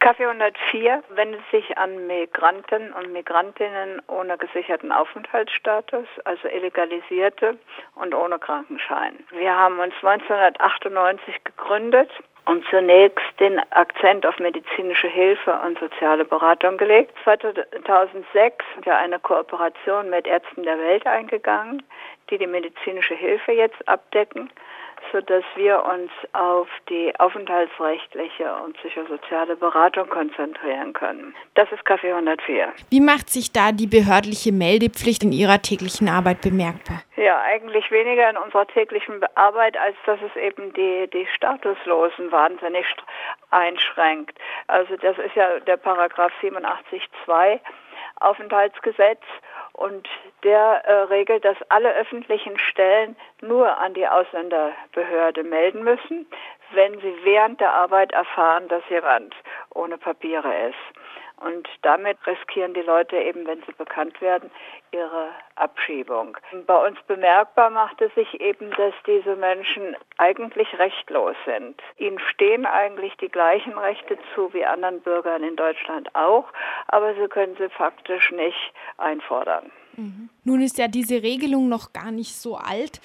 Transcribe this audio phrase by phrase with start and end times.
[0.00, 7.58] Kaffee 104 wendet sich an Migranten und Migrantinnen ohne gesicherten Aufenthaltsstatus, also Illegalisierte
[7.96, 9.18] und ohne Krankenschein.
[9.30, 12.10] Wir haben uns 1998 gegründet
[12.46, 17.14] und zunächst den Akzent auf medizinische Hilfe und soziale Beratung gelegt.
[17.24, 21.82] 2006 sind wir eine Kooperation mit Ärzten der Welt eingegangen,
[22.30, 24.50] die die medizinische Hilfe jetzt abdecken
[25.12, 31.34] sodass wir uns auf die aufenthaltsrechtliche und psychosoziale Beratung konzentrieren können.
[31.54, 32.72] Das ist Kaffee 104.
[32.90, 37.02] Wie macht sich da die behördliche Meldepflicht in Ihrer täglichen Arbeit bemerkbar?
[37.16, 42.86] Ja, eigentlich weniger in unserer täglichen Arbeit, als dass es eben die, die Statuslosen wahnsinnig
[43.50, 44.38] einschränkt.
[44.68, 47.60] Also das ist ja der Paragraph 87.2
[48.20, 49.22] Aufenthaltsgesetz
[49.80, 50.06] und
[50.44, 56.26] der äh, regelt, dass alle öffentlichen Stellen nur an die Ausländerbehörde melden müssen,
[56.72, 59.34] wenn sie während der Arbeit erfahren, dass jemand
[59.74, 60.99] ohne Papiere ist.
[61.40, 64.50] Und damit riskieren die Leute eben, wenn sie bekannt werden,
[64.92, 66.36] ihre Abschiebung.
[66.66, 71.80] Bei uns bemerkbar macht es sich eben, dass diese Menschen eigentlich rechtlos sind.
[71.96, 76.46] Ihnen stehen eigentlich die gleichen Rechte zu wie anderen Bürgern in Deutschland auch,
[76.88, 79.70] aber sie können sie faktisch nicht einfordern.
[80.00, 80.30] Mhm.
[80.44, 83.00] Nun ist ja diese Regelung noch gar nicht so alt.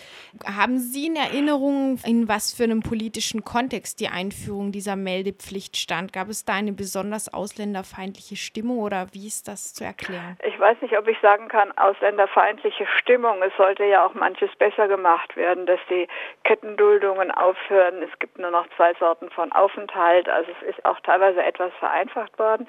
[0.45, 6.13] Haben Sie in Erinnerung, in was für einem politischen Kontext die Einführung dieser Meldepflicht stand?
[6.13, 10.37] Gab es da eine besonders ausländerfeindliche Stimmung oder wie ist das zu erklären?
[10.47, 13.41] Ich weiß nicht, ob ich sagen kann, ausländerfeindliche Stimmung.
[13.43, 16.07] Es sollte ja auch manches besser gemacht werden, dass die
[16.45, 18.01] Kettenduldungen aufhören.
[18.01, 20.29] Es gibt nur noch zwei Sorten von Aufenthalt.
[20.29, 22.65] Also es ist auch teilweise etwas vereinfacht worden.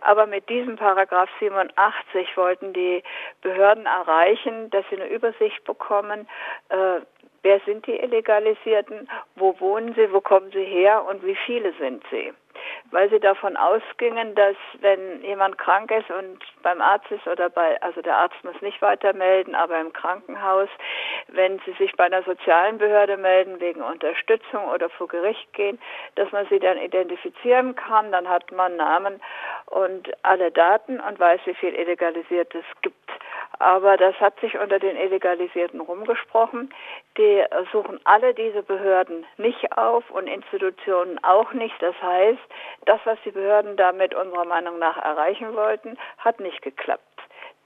[0.00, 3.02] Aber mit diesem Paragraph 87 wollten die
[3.42, 6.28] Behörden erreichen, dass sie eine Übersicht bekommen,
[6.68, 7.00] äh,
[7.42, 12.02] wer sind die Illegalisierten, wo wohnen sie, wo kommen sie her und wie viele sind
[12.10, 12.32] sie
[12.90, 17.80] weil sie davon ausgingen, dass wenn jemand krank ist und beim Arzt ist oder bei,
[17.82, 20.68] also der Arzt muss nicht weiter melden, aber im Krankenhaus,
[21.28, 25.78] wenn sie sich bei einer sozialen Behörde melden wegen Unterstützung oder vor Gericht gehen,
[26.14, 29.20] dass man sie dann identifizieren kann, dann hat man Namen
[29.66, 32.96] und alle Daten und weiß, wie viel Illegalisiertes gibt.
[33.58, 36.72] Aber das hat sich unter den Illegalisierten rumgesprochen.
[37.16, 41.74] Die suchen alle diese Behörden nicht auf und Institutionen auch nicht.
[41.80, 42.40] Das heißt,
[42.86, 47.02] das, was die Behörden damit unserer Meinung nach erreichen wollten, hat nicht geklappt.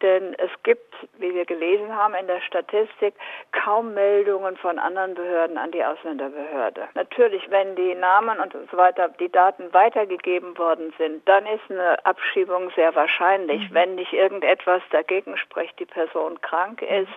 [0.02, 3.14] Denn es gibt, wie wir gelesen haben in der Statistik,
[3.52, 6.88] kaum Meldungen von anderen Behörden an die Ausländerbehörde.
[6.94, 12.04] Natürlich, wenn die Namen und so weiter, die Daten weitergegeben worden sind, dann ist eine
[12.04, 13.74] Abschiebung sehr wahrscheinlich, mhm.
[13.74, 17.12] wenn nicht irgendetwas dagegen spricht, die Person krank ist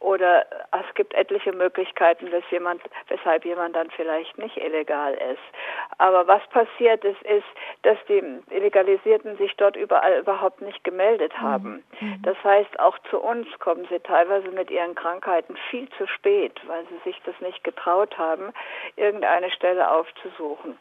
[0.00, 5.42] oder es gibt etliche Möglichkeiten, dass jemand, weshalb jemand dann vielleicht nicht illegal ist.
[5.98, 7.46] Aber was passiert ist, ist,
[7.82, 11.84] dass die Illegalisierten sich dort überall überhaupt nicht gemeldet haben.
[12.00, 12.22] Mhm.
[12.24, 16.84] Das heißt, auch zu uns kommen sie teilweise mit ihren Krankheiten viel zu spät, weil
[16.86, 18.52] sie sich das nicht getraut haben,
[18.96, 20.78] irgendeine Stelle aufzusuchen.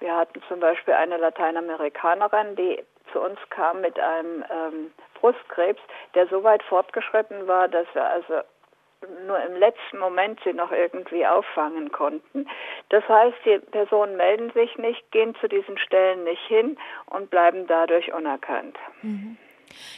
[0.00, 5.80] Wir hatten zum Beispiel eine Lateinamerikanerin, die zu uns kam mit einem ähm, Brustkrebs,
[6.14, 8.42] der so weit fortgeschritten war, dass wir also
[9.26, 12.48] nur im letzten Moment sie noch irgendwie auffangen konnten.
[12.88, 17.66] Das heißt, die Personen melden sich nicht, gehen zu diesen Stellen nicht hin und bleiben
[17.66, 18.76] dadurch unerkannt.
[19.02, 19.36] Mhm.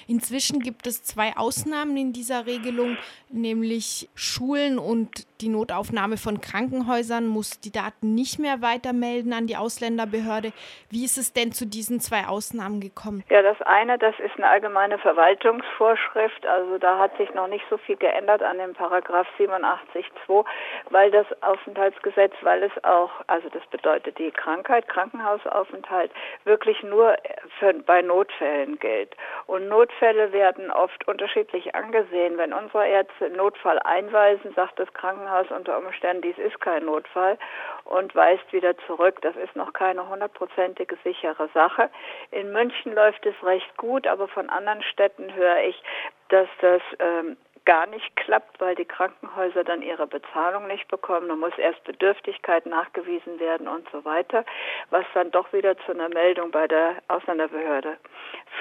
[0.07, 2.97] Inzwischen gibt es zwei Ausnahmen in dieser Regelung,
[3.31, 9.57] nämlich Schulen und die Notaufnahme von Krankenhäusern muss die Daten nicht mehr weitermelden an die
[9.57, 10.53] Ausländerbehörde.
[10.91, 13.23] Wie ist es denn zu diesen zwei Ausnahmen gekommen?
[13.31, 16.47] Ja, das eine, das ist eine allgemeine Verwaltungsvorschrift.
[16.47, 20.45] Also da hat sich noch nicht so viel geändert an dem Paragraph 87.2,
[20.91, 26.11] weil das Aufenthaltsgesetz, weil es auch, also das bedeutet die Krankheit, Krankenhausaufenthalt,
[26.45, 27.17] wirklich nur
[27.59, 29.17] für, bei Notfällen gilt.
[29.47, 32.39] Und Notfälle werden oft unterschiedlich angesehen.
[32.39, 37.39] Wenn unsere Ärzte Notfall einweisen, sagt das Krankenhaus, Krankenhaus unter Umständen, dies ist kein Notfall
[37.85, 39.21] und weist wieder zurück.
[39.23, 41.91] Das ist noch keine hundertprozentige sichere Sache.
[42.31, 45.83] In München läuft es recht gut, aber von anderen Städten höre ich,
[46.29, 51.29] dass das ähm, gar nicht klappt, weil die Krankenhäuser dann ihre Bezahlung nicht bekommen.
[51.29, 54.45] Da muss erst Bedürftigkeit nachgewiesen werden und so weiter,
[54.91, 57.99] was dann doch wieder zu einer Meldung bei der Ausländerbehörde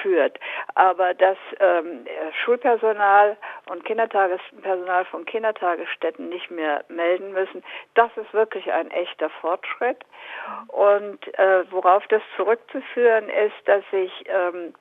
[0.02, 0.40] führt.
[0.74, 2.06] Aber das ähm,
[2.44, 3.38] Schulpersonal
[3.70, 7.64] und Kindertagespersonal von Kindertagesstätten nicht mehr melden müssen,
[7.94, 10.04] das ist wirklich ein echter Fortschritt.
[10.68, 14.74] Und äh, worauf das zurückzuführen ist, dass sich ähm,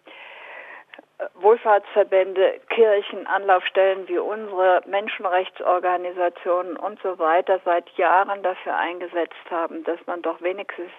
[1.34, 9.98] Wohlfahrtsverbände, Kirchen, Anlaufstellen wie unsere Menschenrechtsorganisationen und so weiter seit Jahren dafür eingesetzt haben, dass
[10.06, 10.90] man doch wenigstens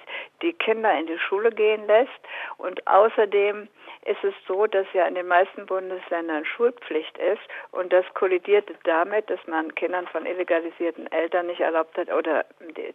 [0.42, 2.12] die Kinder in die Schule gehen lässt.
[2.58, 3.68] Und außerdem
[4.06, 7.42] ist es so, dass ja in den meisten Bundesländern Schulpflicht ist
[7.72, 12.46] und das kollidierte damit, dass man Kindern von illegalisierten Eltern nicht erlaubt hat oder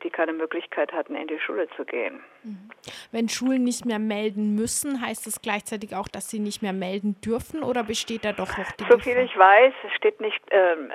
[0.03, 2.23] die keine Möglichkeit hatten, in die Schule zu gehen.
[2.45, 2.71] Mhm.
[3.11, 7.21] Wenn Schulen nicht mehr melden müssen, heißt das gleichzeitig auch, dass sie nicht mehr melden
[7.21, 10.93] dürfen oder besteht da doch noch die So viel ich weiß, steht nicht ähm,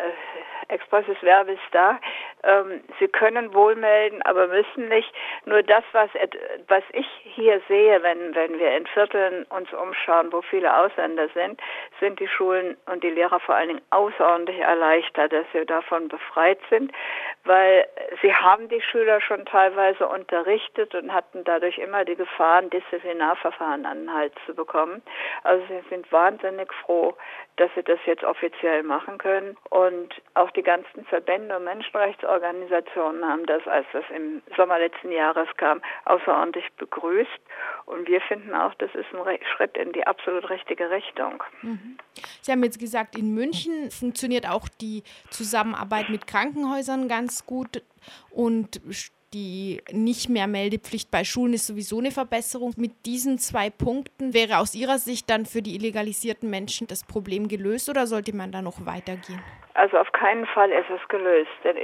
[0.67, 1.99] expresses Verbis da.
[2.43, 5.11] Ähm, Sie können wohl melden, aber müssen nicht.
[5.45, 6.09] Nur das, was,
[6.67, 11.59] was ich hier sehe, wenn, wenn wir in Vierteln uns umschauen, wo viele Ausländer sind,
[11.99, 16.59] sind die Schulen und die Lehrer vor allen Dingen außerordentlich erleichtert, dass sie davon befreit
[16.69, 16.91] sind,
[17.43, 17.87] weil
[18.21, 24.05] sie haben die Schüler schon teilweise unterrichtet und hatten dadurch immer die Gefahren, Disziplinarverfahren an
[24.05, 25.01] den Hals zu bekommen.
[25.43, 27.15] Also sie sind wahnsinnig froh,
[27.57, 29.57] dass sie das jetzt offiziell machen können.
[29.69, 35.47] Und auch die ganzen Verbände und Menschenrechtsorganisationen haben das, als das im Sommer letzten Jahres
[35.57, 37.29] kam, außerordentlich begrüßt.
[37.85, 41.43] Und wir finden auch, das ist ein Schritt in die absolut richtige Richtung.
[41.61, 41.97] Mhm.
[42.41, 47.83] Sie haben jetzt gesagt, in München funktioniert auch die Zusammenarbeit mit Krankenhäusern ganz gut
[48.31, 48.81] und
[49.33, 52.73] die nicht mehr Meldepflicht bei Schulen ist sowieso eine Verbesserung.
[52.77, 57.49] Mit diesen zwei Punkten wäre aus Ihrer Sicht dann für die illegalisierten Menschen das Problem
[57.49, 59.41] gelöst oder sollte man da noch weitergehen?
[59.75, 61.75] Also auf keinen Fall ist es gelöst, denn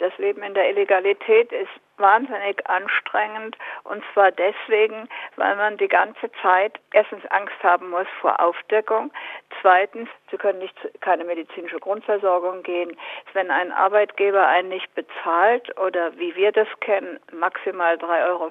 [0.00, 3.56] das Leben in der Illegalität ist wahnsinnig anstrengend.
[3.84, 9.10] Und zwar deswegen, weil man die ganze Zeit erstens Angst haben muss vor Aufdeckung,
[9.60, 12.96] zweitens, sie können nicht keine medizinische Grundversorgung gehen,
[13.32, 18.50] wenn ein Arbeitgeber einen nicht bezahlt oder wie wir das kennen, maximal 3,50 Euro,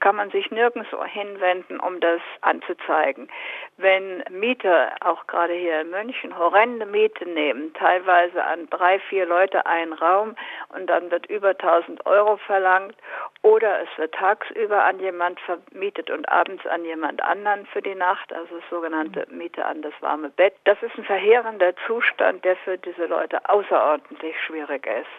[0.00, 3.28] kann man sich nirgends hinwenden, um das anzuzeigen.
[3.76, 9.66] Wenn Mieter, auch gerade hier in München, horrende Miete nehmen, teilweise an drei, vier Leute
[9.66, 10.36] einen Raum
[10.74, 12.96] und dann wird über 1000 Euro verlangt
[13.42, 18.32] oder es wird tagsüber an jemand vermietet und abends an jemand anderen für die Nacht,
[18.32, 20.54] also das sogenannte Miete an das warme Bett.
[20.64, 25.10] Das ist ein verheerender Zustand, der für diese Leute außerordentlich schwierig ist.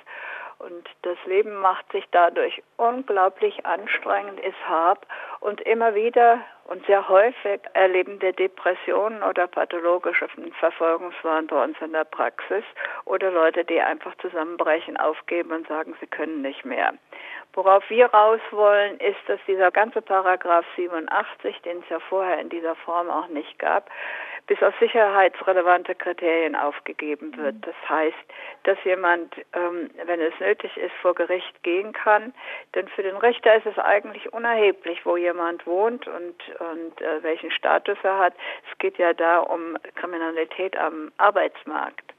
[0.59, 5.05] Und das Leben macht sich dadurch unglaublich anstrengend, ist hart
[5.41, 10.27] und immer wieder und sehr häufig erleben wir Depressionen oder pathologische
[10.59, 12.63] Verfolgungswahn bei uns in der Praxis
[13.03, 16.93] oder Leute, die einfach zusammenbrechen, aufgeben und sagen, sie können nicht mehr.
[17.53, 22.49] Worauf wir raus wollen, ist, dass dieser ganze Paragraph 87, den es ja vorher in
[22.49, 23.91] dieser Form auch nicht gab,
[24.47, 27.55] bis auf sicherheitsrelevante Kriterien aufgegeben wird.
[27.61, 28.17] Das heißt,
[28.63, 32.33] dass jemand, ähm, wenn es nötig ist, vor Gericht gehen kann.
[32.75, 37.51] Denn für den Richter ist es eigentlich unerheblich, wo jemand wohnt und, und äh, welchen
[37.51, 38.33] Status er hat.
[38.69, 42.13] Es geht ja da um Kriminalität am Arbeitsmarkt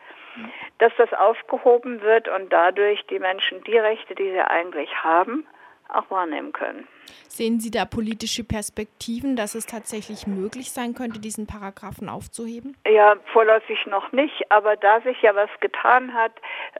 [0.78, 5.46] dass das aufgehoben wird und dadurch die Menschen die Rechte, die sie eigentlich haben,
[5.88, 6.88] auch wahrnehmen können.
[7.28, 12.76] Sehen Sie da politische Perspektiven, dass es tatsächlich möglich sein könnte, diesen Paragraphen aufzuheben?
[12.86, 16.32] Ja, vorläufig noch nicht, aber da sich ja was getan hat,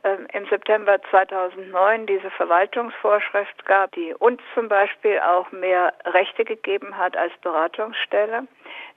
[0.03, 6.97] äh, im September 2009 diese Verwaltungsvorschrift gab, die uns zum Beispiel auch mehr Rechte gegeben
[6.97, 8.47] hat als Beratungsstelle,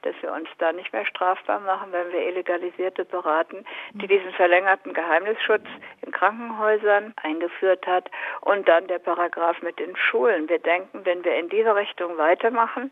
[0.02, 4.08] dass wir uns da nicht mehr strafbar machen, wenn wir Illegalisierte beraten, die mhm.
[4.08, 5.66] diesen verlängerten Geheimnisschutz
[6.02, 8.10] in Krankenhäusern eingeführt hat
[8.40, 10.48] und dann der Paragraph mit den Schulen.
[10.48, 12.90] Wir denken, wenn wir in diese Richtung weitermachen,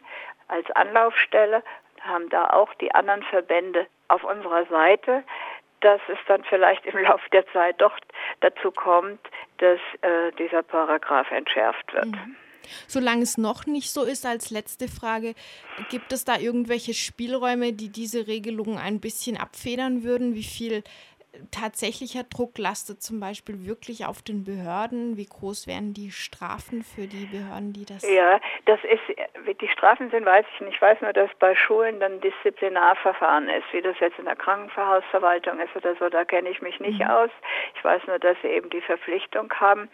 [0.49, 1.63] als Anlaufstelle,
[2.01, 5.25] haben da auch die anderen Verbände auf unserer Seite,
[5.81, 7.97] dass es dann vielleicht im Laufe der Zeit doch
[8.41, 9.21] dazu kommt,
[9.59, 12.07] dass äh, dieser Paragraph entschärft wird.
[12.07, 12.37] Mhm.
[12.87, 15.35] Solange es noch nicht so ist, als letzte Frage,
[15.91, 20.35] gibt es da irgendwelche Spielräume, die diese Regelung ein bisschen abfedern würden?
[20.35, 20.83] Wie viel
[21.51, 25.17] tatsächlicher Druck lastet zum Beispiel wirklich auf den Behörden?
[25.17, 28.09] Wie groß wären die Strafen für die Behörden, die das?
[28.09, 30.75] Ja, das ist, die Strafen sind, weiß ich nicht.
[30.77, 35.59] Ich weiß nur, dass bei Schulen dann Disziplinarverfahren ist, wie das jetzt in der Krankenverhausverwaltung
[35.61, 36.09] ist oder so.
[36.09, 37.07] Da kenne ich mich nicht mhm.
[37.07, 37.31] aus.
[37.77, 39.89] Ich weiß nur, dass sie eben die Verpflichtung haben.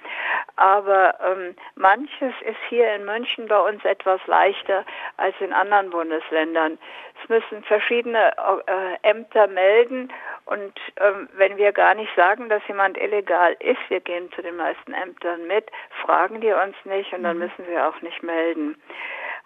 [0.57, 4.85] Aber ähm, manches ist hier in München bei uns etwas leichter
[5.17, 6.79] als in anderen Bundesländern.
[7.23, 8.33] Es müssen verschiedene
[8.67, 10.13] äh, Ämter melden
[10.45, 14.57] und ähm, wenn wir gar nicht sagen, dass jemand illegal ist, wir gehen zu den
[14.57, 15.71] meisten Ämtern mit,
[16.05, 17.45] fragen die uns nicht und dann mhm.
[17.45, 18.77] müssen wir auch nicht melden.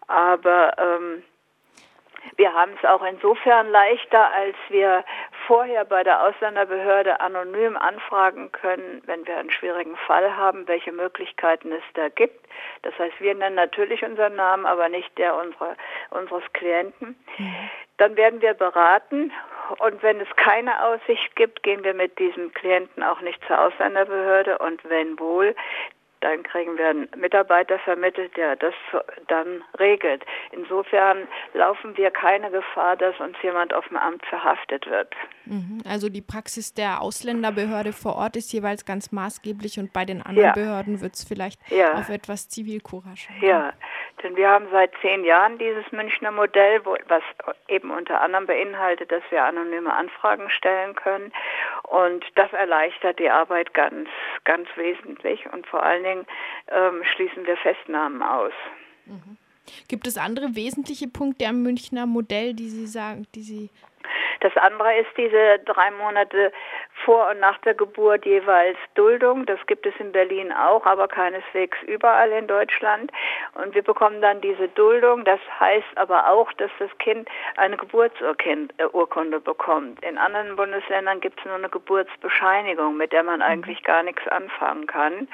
[0.09, 1.23] Aber ähm,
[2.37, 5.05] wir haben es auch insofern leichter, als wir
[5.47, 11.73] vorher bei der Ausländerbehörde anonym anfragen können, wenn wir einen schwierigen Fall haben, welche Möglichkeiten
[11.73, 12.47] es da gibt.
[12.83, 15.77] Das heißt, wir nennen natürlich unseren Namen, aber nicht der unserer,
[16.11, 17.17] unseres Klienten.
[17.39, 17.71] Mhm.
[17.99, 19.33] Dann werden wir beraten
[19.79, 24.59] und wenn es keine Aussicht gibt, gehen wir mit diesem Klienten auch nicht zur Ausländerbehörde
[24.59, 25.55] und wenn wohl,
[26.21, 28.75] dann kriegen wir einen Mitarbeiter vermittelt, der das
[29.29, 30.25] dann regelt.
[30.51, 35.15] Insofern laufen wir keine Gefahr, dass uns jemand auf dem Amt verhaftet wird.
[35.45, 35.83] Mhm.
[35.89, 40.49] Also die Praxis der Ausländerbehörde vor Ort ist jeweils ganz maßgeblich und bei den anderen
[40.49, 40.53] ja.
[40.53, 41.95] Behörden wird es vielleicht ja.
[41.95, 43.29] auf etwas Zivilcourage.
[43.41, 43.73] Ja,
[44.23, 47.23] denn wir haben seit zehn Jahren dieses Münchner Modell, was
[47.69, 51.33] eben unter anderem beinhaltet, dass wir anonyme Anfragen stellen können.
[51.83, 54.09] Und das erleichtert die Arbeit ganz,
[54.45, 55.47] ganz wesentlich.
[55.53, 56.27] Und vor allen Dingen
[56.69, 58.53] ähm, schließen wir Festnahmen aus.
[59.05, 59.37] Mhm.
[59.89, 63.71] Gibt es andere wesentliche Punkte am Münchner Modell, die Sie sagen, die Sie
[64.47, 66.53] das andere ist diese drei Monate
[67.05, 69.45] vor und nach der Geburt jeweils Duldung.
[69.45, 73.11] Das gibt es in Berlin auch, aber keineswegs überall in Deutschland.
[73.55, 75.25] Und wir bekommen dann diese Duldung.
[75.25, 80.01] Das heißt aber auch, dass das Kind eine Geburtsurkunde bekommt.
[80.05, 84.87] In anderen Bundesländern gibt es nur eine Geburtsbescheinigung, mit der man eigentlich gar nichts anfangen
[84.87, 85.27] kann.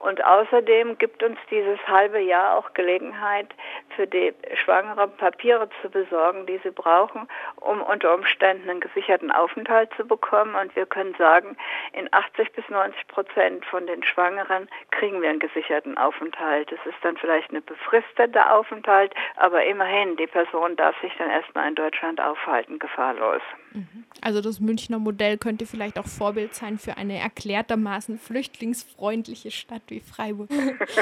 [0.00, 3.48] Und außerdem gibt uns dieses halbe Jahr auch Gelegenheit,
[3.96, 9.90] für die Schwangeren Papiere zu besorgen, die sie brauchen, um unter Umständen einen gesicherten Aufenthalt
[9.98, 10.54] zu bekommen.
[10.54, 11.54] Und wir können sagen,
[11.92, 16.70] in 80 bis 90 Prozent von den Schwangeren kriegen wir einen gesicherten Aufenthalt.
[16.72, 21.68] Es ist dann vielleicht eine befristete Aufenthalt, aber immerhin, die Person darf sich dann erstmal
[21.68, 23.42] in Deutschland aufhalten, gefahrlos.
[23.72, 24.04] Mhm.
[24.22, 30.00] Also das Münchner Modell könnte vielleicht auch Vorbild sein für eine erklärtermaßen flüchtlingsfreundliche Stadt wie
[30.00, 30.50] Freiburg.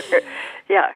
[0.69, 0.87] ja,